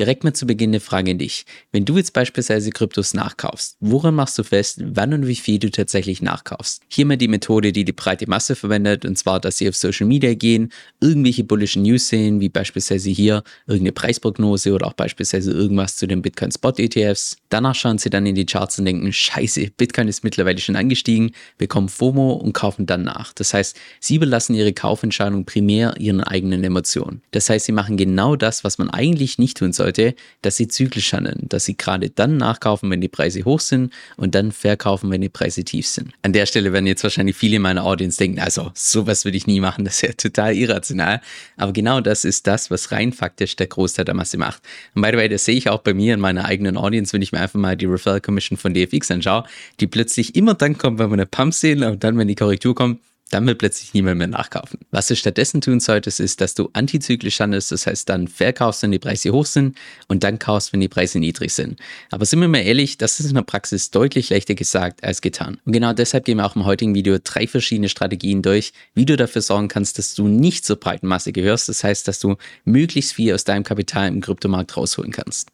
[0.00, 1.44] Direkt mal zu Beginn eine Frage an dich.
[1.72, 5.70] Wenn du jetzt beispielsweise Kryptos nachkaufst, woran machst du fest, wann und wie viel du
[5.70, 6.80] tatsächlich nachkaufst?
[6.88, 10.06] Hier mal die Methode, die die breite Masse verwendet, und zwar, dass sie auf Social
[10.06, 15.96] Media gehen, irgendwelche bullischen News sehen, wie beispielsweise hier irgendeine Preisprognose oder auch beispielsweise irgendwas
[15.96, 17.36] zu den Bitcoin Spot ETFs.
[17.50, 21.32] Danach schauen sie dann in die Charts und denken, scheiße, Bitcoin ist mittlerweile schon angestiegen,
[21.58, 23.34] bekommen FOMO und kaufen dann nach.
[23.34, 27.20] Das heißt, sie überlassen ihre Kaufentscheidung primär ihren eigenen Emotionen.
[27.32, 30.68] Das heißt, sie machen genau das, was man eigentlich nicht tun sollte sollte, dass sie
[30.68, 35.10] zyklisch handeln, dass sie gerade dann nachkaufen, wenn die Preise hoch sind und dann verkaufen,
[35.10, 36.12] wenn die Preise tief sind.
[36.22, 39.46] An der Stelle werden jetzt wahrscheinlich viele in meiner Audience denken, also sowas würde ich
[39.46, 41.20] nie machen, das ist ja total irrational.
[41.56, 44.62] Aber genau das ist das, was rein faktisch der Großteil der Masse macht.
[44.94, 47.22] Und by the way, das sehe ich auch bei mir in meiner eigenen Audience, wenn
[47.22, 49.44] ich mir einfach mal die Referral Commission von DFX anschaue,
[49.80, 52.74] die plötzlich immer dann kommt, wenn wir eine Pump sehen und dann, wenn die Korrektur
[52.74, 54.80] kommt, dann wird plötzlich niemand mehr nachkaufen.
[54.90, 58.92] Was du stattdessen tun solltest, ist, dass du antizyklisch handelst, das heißt dann verkaufst, wenn
[58.92, 59.76] die Preise hoch sind
[60.08, 61.78] und dann kaufst, wenn die Preise niedrig sind.
[62.10, 65.58] Aber sind wir mal ehrlich, das ist in der Praxis deutlich leichter gesagt als getan.
[65.64, 69.16] Und genau deshalb gehen wir auch im heutigen Video drei verschiedene Strategien durch, wie du
[69.16, 71.68] dafür sorgen kannst, dass du nicht zur breiten Masse gehörst.
[71.68, 75.50] Das heißt, dass du möglichst viel aus deinem Kapital im Kryptomarkt rausholen kannst.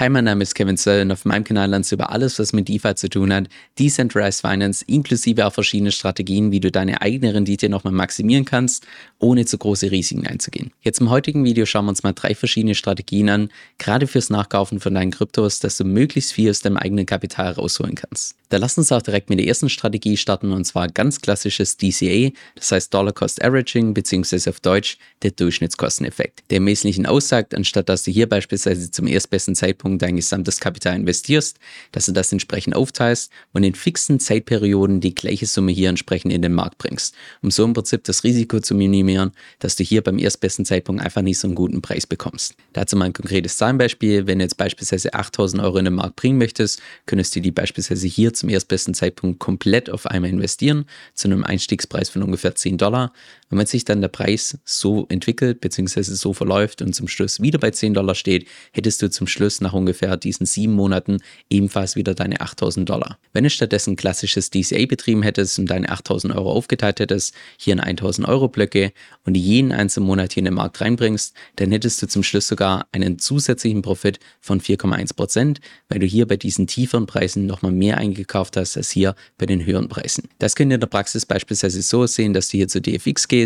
[0.00, 2.54] Hi, mein Name ist Kevin Zöll und auf meinem Kanal lernst du über alles, was
[2.54, 3.48] mit DeFi zu tun hat,
[3.78, 8.86] Decentralized Finance, inklusive auch verschiedene Strategien, wie du deine eigene Rendite nochmal maximieren kannst,
[9.18, 10.72] ohne zu große Risiken einzugehen.
[10.80, 14.80] Jetzt im heutigen Video schauen wir uns mal drei verschiedene Strategien an, gerade fürs Nachkaufen
[14.80, 18.36] von deinen Kryptos, dass du möglichst viel aus deinem eigenen Kapital rausholen kannst.
[18.48, 22.30] Da lass uns auch direkt mit der ersten Strategie starten und zwar ganz klassisches DCA,
[22.54, 27.90] das heißt Dollar Cost Averaging beziehungsweise auf Deutsch der Durchschnittskosteneffekt, der im Wesentlichen aussagt, anstatt
[27.90, 31.58] dass du hier beispielsweise zum erstbesten Zeitpunkt Zeitpunkt dein gesamtes Kapital investierst,
[31.92, 36.42] dass du das entsprechend aufteilst und in fixen Zeitperioden die gleiche Summe hier entsprechend in
[36.42, 40.18] den Markt bringst, um so im Prinzip das Risiko zu minimieren, dass du hier beim
[40.18, 42.54] erstbesten Zeitpunkt einfach nicht so einen guten Preis bekommst.
[42.72, 44.26] Dazu mal ein konkretes Zahlenbeispiel.
[44.26, 48.06] Wenn du jetzt beispielsweise 8000 Euro in den Markt bringen möchtest, könntest du die beispielsweise
[48.06, 53.12] hier zum erstbesten Zeitpunkt komplett auf einmal investieren, zu einem Einstiegspreis von ungefähr 10 Dollar.
[53.50, 57.58] Und wenn sich dann der Preis so entwickelt, beziehungsweise so verläuft und zum Schluss wieder
[57.58, 61.18] bei 10 Dollar steht, hättest du zum Schluss nach ungefähr diesen sieben Monaten
[61.48, 63.18] ebenfalls wieder deine 8000 Dollar.
[63.32, 67.80] Wenn du stattdessen klassisches DCA betrieben hättest und deine 8000 Euro aufgeteilt hättest, hier in
[67.80, 68.92] 1000 Euro Blöcke
[69.24, 72.86] und jeden einzelnen Monat hier in den Markt reinbringst, dann hättest du zum Schluss sogar
[72.92, 77.98] einen zusätzlichen Profit von 4,1 Prozent, weil du hier bei diesen tieferen Preisen nochmal mehr
[77.98, 80.28] eingekauft hast als hier bei den höheren Preisen.
[80.38, 83.39] Das könnt ihr in der Praxis beispielsweise so sehen, dass du hier zu DFX gehst,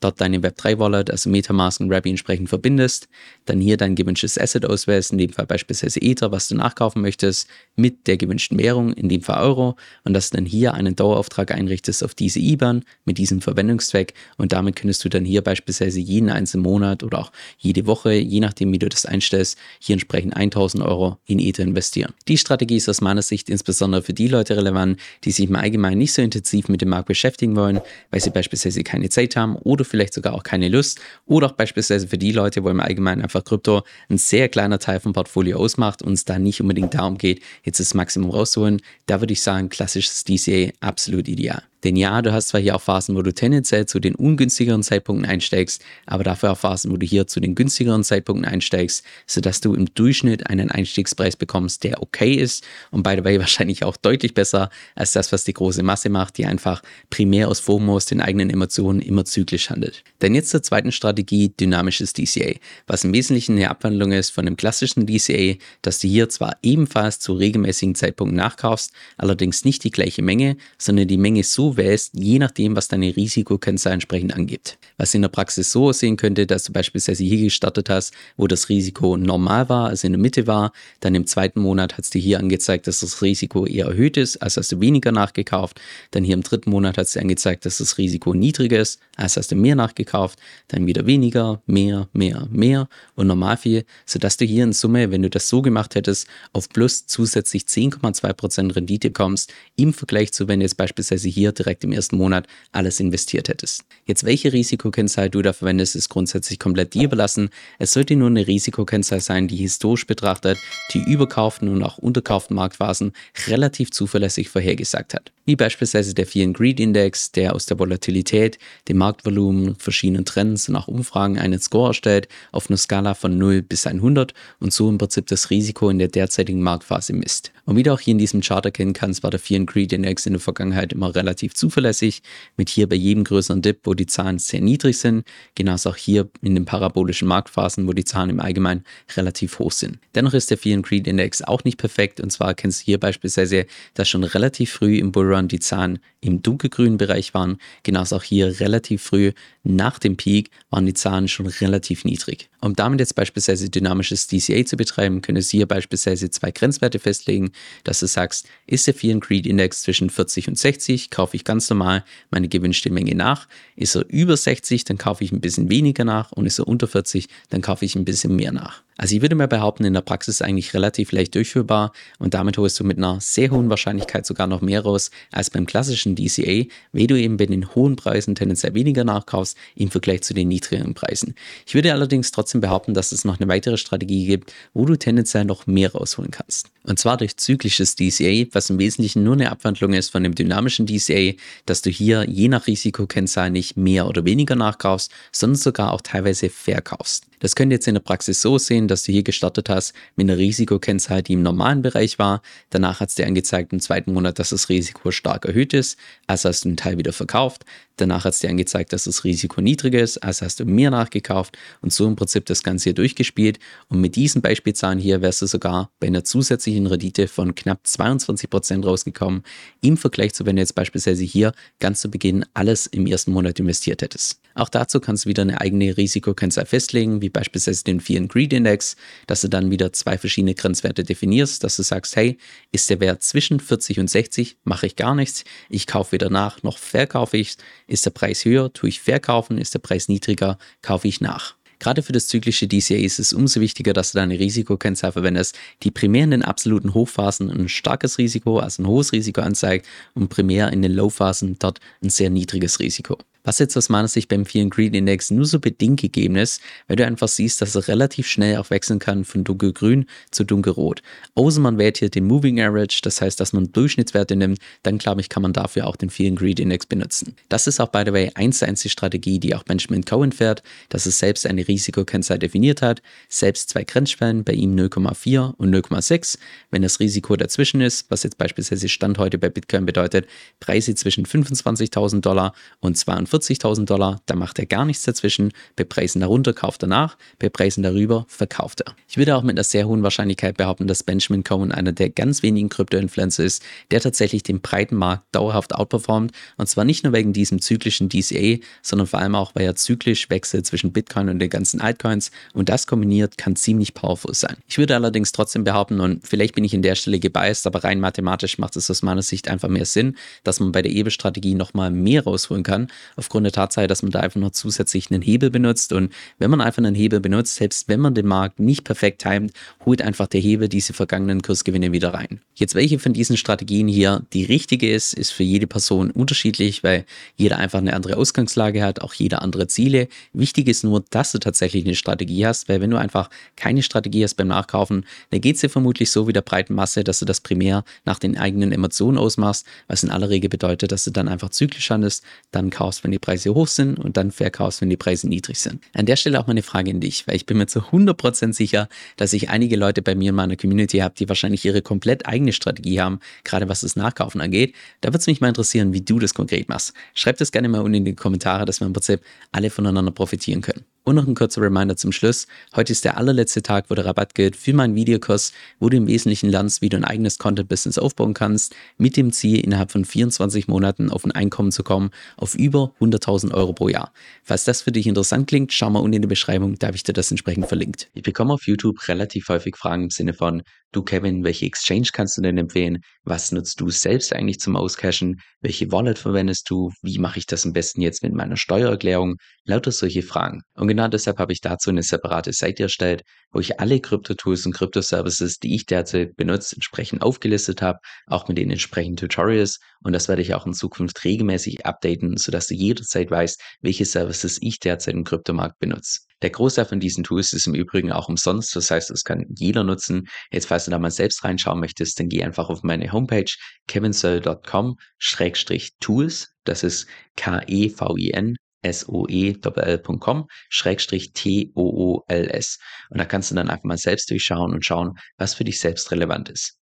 [0.00, 3.08] dort deine Web3-Wallet, also Metamask und Rappi entsprechend verbindest,
[3.44, 7.02] dann hier dein gewünschtes Asset auswählst, in dem Fall beispielsweise beispielsweise Ether, was du nachkaufen
[7.02, 10.96] möchtest, mit der gewünschten Währung, in dem Fall Euro, und dass du dann hier einen
[10.96, 16.00] Dauerauftrag einrichtest auf diese IBAN mit diesem Verwendungszweck und damit könntest du dann hier beispielsweise
[16.00, 20.36] jeden einzelnen Monat oder auch jede Woche, je nachdem wie du das einstellst, hier entsprechend
[20.36, 22.12] 1000 Euro in Ether investieren.
[22.28, 25.98] Die Strategie ist aus meiner Sicht insbesondere für die Leute relevant, die sich im Allgemeinen
[25.98, 27.80] nicht so intensiv mit dem Markt beschäftigen wollen,
[28.10, 32.08] weil sie beispielsweise keine Zeit haben oder vielleicht sogar auch keine Lust oder auch beispielsweise
[32.08, 36.02] für die Leute, wo im Allgemeinen einfach Krypto ein sehr kleiner Teil vom Portfolio ausmacht
[36.02, 39.68] und es da nicht unbedingt darum geht, jetzt das Maximum rauszuholen, da würde ich sagen,
[39.68, 41.62] klassisches DCA absolut ideal.
[41.84, 45.28] Denn ja, du hast zwar hier auch Phasen, wo du tendenziell zu den ungünstigeren Zeitpunkten
[45.28, 49.74] einsteigst, aber dafür auch Phasen, wo du hier zu den günstigeren Zeitpunkten einsteigst, sodass du
[49.74, 54.34] im Durchschnitt einen Einstiegspreis bekommst, der okay ist und by the way wahrscheinlich auch deutlich
[54.34, 58.20] besser als das, was die große Masse macht, die einfach primär aus FOMO, aus den
[58.20, 60.04] eigenen Emotionen immer zyklisch handelt.
[60.20, 62.54] Denn jetzt zur zweiten Strategie, dynamisches DCA,
[62.86, 67.18] was im Wesentlichen eine Abwandlung ist von dem klassischen DCA, dass du hier zwar ebenfalls
[67.18, 72.38] zu regelmäßigen Zeitpunkten nachkaufst, allerdings nicht die gleiche Menge, sondern die Menge so wählst, je
[72.38, 74.78] nachdem, was deine Risikokennzahl entsprechend angibt.
[74.96, 78.68] Was in der Praxis so aussehen könnte, dass du beispielsweise hier gestartet hast, wo das
[78.68, 82.20] Risiko normal war, also in der Mitte war, dann im zweiten Monat hat es dir
[82.20, 86.34] hier angezeigt, dass das Risiko eher erhöht ist, also hast du weniger nachgekauft, dann hier
[86.34, 89.56] im dritten Monat hat es dir angezeigt, dass das Risiko niedriger ist, also hast du
[89.56, 90.38] mehr nachgekauft,
[90.68, 95.22] dann wieder weniger, mehr, mehr, mehr und normal viel, sodass du hier in Summe, wenn
[95.22, 100.60] du das so gemacht hättest, auf plus zusätzlich 10,2% Rendite kommst, im Vergleich zu, wenn
[100.60, 103.84] du jetzt beispielsweise hier direkt im ersten Monat alles investiert hättest.
[104.06, 107.50] Jetzt welche Risikokennzahl du da verwendest, ist grundsätzlich komplett dir überlassen.
[107.78, 110.58] Es sollte nur eine Risikokennzahl sein, die historisch betrachtet
[110.92, 113.12] die überkauften und auch unterkauften Marktphasen
[113.46, 115.32] relativ zuverlässig vorhergesagt hat.
[115.44, 120.68] Wie beispielsweise der Fear and Greed Index, der aus der Volatilität, dem Marktvolumen, verschiedenen Trends
[120.68, 124.88] und auch Umfragen einen Score erstellt auf einer Skala von 0 bis 100 und so
[124.88, 127.52] im Prinzip das Risiko in der derzeitigen Marktphase misst.
[127.64, 129.92] Und wie du auch hier in diesem Chart erkennen kannst, war der Fear and Greed
[129.92, 132.22] Index in der Vergangenheit immer relativ relativ zuverlässig,
[132.56, 136.28] mit hier bei jedem größeren Dip, wo die Zahlen sehr niedrig sind, genauso auch hier
[136.42, 138.84] in den parabolischen Marktphasen, wo die Zahlen im Allgemeinen
[139.16, 139.98] relativ hoch sind.
[140.14, 142.98] Dennoch ist der Fear and Greed Index auch nicht perfekt und zwar kennst du hier
[142.98, 148.22] beispielsweise, dass schon relativ früh im Bullrun die Zahlen im dunkelgrünen Bereich waren, genauso auch
[148.22, 149.32] hier relativ früh
[149.64, 152.48] nach dem Peak waren die Zahlen schon relativ niedrig.
[152.60, 157.50] Um damit jetzt beispielsweise dynamisches DCA zu betreiben, könntest du hier beispielsweise zwei Grenzwerte festlegen,
[157.82, 161.41] dass du sagst, ist der Fear and Greed Index zwischen 40 und 60, kaufe ich
[161.44, 163.48] ganz normal meine gewünschte Menge nach.
[163.76, 166.86] Ist er über 60, dann kaufe ich ein bisschen weniger nach und ist er unter
[166.86, 168.82] 40, dann kaufe ich ein bisschen mehr nach.
[169.02, 172.78] Also ich würde mal behaupten, in der Praxis eigentlich relativ leicht durchführbar und damit holst
[172.78, 177.08] du mit einer sehr hohen Wahrscheinlichkeit sogar noch mehr raus als beim klassischen DCA, weil
[177.08, 181.34] du eben bei den hohen Preisen tendenziell weniger nachkaufst im Vergleich zu den niedrigeren Preisen.
[181.66, 185.46] Ich würde allerdings trotzdem behaupten, dass es noch eine weitere Strategie gibt, wo du tendenziell
[185.46, 186.70] noch mehr rausholen kannst.
[186.84, 190.86] Und zwar durch zyklisches DCA, was im Wesentlichen nur eine Abwandlung ist von dem dynamischen
[190.86, 191.32] DCA,
[191.66, 196.50] dass du hier je nach Risikokennzahl nicht mehr oder weniger nachkaufst, sondern sogar auch teilweise
[196.50, 197.26] verkaufst.
[197.42, 200.30] Das könnt ihr jetzt in der Praxis so sehen, dass du hier gestartet hast mit
[200.30, 202.40] einer Risikokennzahl, die im normalen Bereich war.
[202.70, 205.98] Danach hat es dir angezeigt im zweiten Monat, dass das Risiko stark erhöht ist.
[206.28, 207.64] Also hast du einen Teil wieder verkauft.
[207.96, 210.18] Danach hat es dir angezeigt, dass das Risiko niedriger ist.
[210.18, 213.58] Also hast du mehr nachgekauft und so im Prinzip das Ganze hier durchgespielt.
[213.88, 218.50] Und mit diesen Beispielzahlen hier wärst du sogar bei einer zusätzlichen Rendite von knapp 22
[218.50, 219.42] Prozent rausgekommen.
[219.80, 223.58] Im Vergleich zu, wenn du jetzt beispielsweise hier ganz zu Beginn alles im ersten Monat
[223.58, 224.40] investiert hättest.
[224.54, 228.52] Auch dazu kannst du wieder eine eigene Risikokennzahl festlegen, wie beispielsweise den Fear and Greed
[228.52, 228.96] Index,
[229.26, 232.38] dass du dann wieder zwei verschiedene Grenzwerte definierst, dass du sagst, hey,
[232.70, 236.62] ist der Wert zwischen 40 und 60, mache ich gar nichts, ich kaufe weder nach
[236.62, 237.56] noch verkaufe ich,
[237.86, 241.56] ist der Preis höher, tue ich verkaufen, ist der Preis niedriger, kaufe ich nach.
[241.82, 245.90] Gerade für das zyklische DCA ist es umso wichtiger, dass du deine Risikokennzahl verwendest, die
[245.90, 250.72] primär in den absoluten Hochphasen ein starkes Risiko, also ein hohes Risiko anzeigt und primär
[250.72, 254.70] in den Lowphasen dort ein sehr niedriges Risiko was jetzt aus meiner Sicht beim and
[254.70, 258.56] Greed Index nur so bedingt gegeben ist, weil du einfach siehst, dass er relativ schnell
[258.56, 261.02] auch wechseln kann von dunkelgrün zu dunkelrot.
[261.34, 265.20] Außer man wählt hier den Moving Average, das heißt, dass man Durchschnittswerte nimmt, dann glaube
[265.20, 267.34] ich, kann man dafür auch den and Greed Index benutzen.
[267.48, 270.32] Das ist auch, by the way, eins zu eins die Strategie, die auch Benjamin Cohen
[270.32, 275.74] fährt, dass er selbst eine Risikokennzahl definiert hat, selbst zwei Grenzschwellen, bei ihm 0,4 und
[275.74, 276.38] 0,6.
[276.70, 280.26] Wenn das Risiko dazwischen ist, was jetzt beispielsweise Stand heute bei Bitcoin bedeutet,
[280.60, 285.52] Preise zwischen 25.000 Dollar und 42 40.000 Dollar, da macht er gar nichts dazwischen.
[285.76, 288.94] Bei Preisen darunter kauft er nach, bei Preisen darüber verkauft er.
[289.08, 292.42] Ich würde auch mit einer sehr hohen Wahrscheinlichkeit behaupten, dass Benjamin Cohen einer der ganz
[292.42, 296.32] wenigen Krypto-Influencer ist, der tatsächlich den breiten Markt dauerhaft outperformt.
[296.58, 300.28] Und zwar nicht nur wegen diesem zyklischen DCA, sondern vor allem auch, weil er zyklisch
[300.28, 302.30] wechselt zwischen Bitcoin und den ganzen Altcoins.
[302.52, 304.56] Und das kombiniert kann ziemlich powerful sein.
[304.68, 308.00] Ich würde allerdings trotzdem behaupten, und vielleicht bin ich in der Stelle gebiased, aber rein
[308.00, 311.90] mathematisch macht es aus meiner Sicht einfach mehr Sinn, dass man bei der EBE-Strategie nochmal
[311.90, 312.88] mehr rausholen kann
[313.22, 315.92] aufgrund der Tatsache, dass man da einfach noch zusätzlich einen Hebel benutzt.
[315.92, 319.52] Und wenn man einfach einen Hebel benutzt, selbst wenn man den Markt nicht perfekt timet,
[319.84, 322.40] holt einfach der Hebel diese vergangenen Kursgewinne wieder rein.
[322.54, 327.04] Jetzt welche von diesen Strategien hier die richtige ist, ist für jede Person unterschiedlich, weil
[327.36, 330.08] jeder einfach eine andere Ausgangslage hat, auch jeder andere Ziele.
[330.32, 334.24] Wichtig ist nur, dass du tatsächlich eine Strategie hast, weil wenn du einfach keine Strategie
[334.24, 337.24] hast beim Nachkaufen, dann geht es dir vermutlich so wie der breiten Masse, dass du
[337.24, 341.28] das primär nach den eigenen Emotionen ausmachst, was in aller Regel bedeutet, dass du dann
[341.28, 344.88] einfach zyklisch handelst, dann kaufst, wenn wenn die Preise hoch sind und dann verkaufst, wenn
[344.88, 345.82] die Preise niedrig sind.
[345.92, 348.88] An der Stelle auch meine Frage an dich, weil ich bin mir zu 100% sicher,
[349.16, 352.52] dass ich einige Leute bei mir in meiner Community habe, die wahrscheinlich ihre komplett eigene
[352.52, 354.74] Strategie haben, gerade was das Nachkaufen angeht.
[355.02, 356.94] Da würde es mich mal interessieren, wie du das konkret machst.
[357.14, 359.20] Schreib das gerne mal unten in die Kommentare, dass wir im Prinzip
[359.52, 360.84] alle voneinander profitieren können.
[361.04, 362.46] Und noch ein kurzer Reminder zum Schluss.
[362.76, 366.06] Heute ist der allerletzte Tag, wo der Rabatt gilt für meinen Videokurs, wo du im
[366.06, 370.68] Wesentlichen lernst, wie du ein eigenes Content-Business aufbauen kannst, mit dem Ziel, innerhalb von 24
[370.68, 374.12] Monaten auf ein Einkommen zu kommen, auf über 100.000 Euro pro Jahr.
[374.44, 377.02] Falls das für dich interessant klingt, schau mal unten in die Beschreibung, da habe ich
[377.02, 378.08] dir das entsprechend verlinkt.
[378.14, 380.62] Ich bekomme auf YouTube relativ häufig Fragen im Sinne von,
[380.92, 382.98] du Kevin, welche Exchange kannst du denn empfehlen?
[383.24, 385.40] Was nutzt du selbst eigentlich zum Auscashen?
[385.60, 386.90] Welche Wallet verwendest du?
[387.02, 389.36] Wie mache ich das am besten jetzt mit meiner Steuererklärung?
[389.64, 390.60] Lauter solche Fragen.
[390.74, 393.22] Und genau deshalb habe ich dazu eine separate Seite erstellt,
[393.52, 398.58] wo ich alle Krypto-Tools und Krypto-Services, die ich derzeit benutze, entsprechend aufgelistet habe, auch mit
[398.58, 399.78] den entsprechenden Tutorials.
[400.02, 404.58] Und das werde ich auch in Zukunft regelmäßig updaten, sodass du jederzeit weißt, welche Services
[404.60, 406.20] ich derzeit im Kryptomarkt benutze.
[406.42, 409.84] Der Großteil von diesen Tools ist im Übrigen auch umsonst, das heißt, es kann jeder
[409.84, 410.26] nutzen.
[410.50, 413.44] Jetzt, falls du da mal selbst reinschauen möchtest, dann geh einfach auf meine Homepage
[413.86, 416.54] kevinsoe.com-tools.
[416.64, 422.78] Das ist K-E-V-I-N soe.com schrägstrich T-O-O-L-S.
[423.10, 426.10] Und da kannst du dann einfach mal selbst durchschauen und schauen, was für dich selbst
[426.10, 426.80] relevant ist.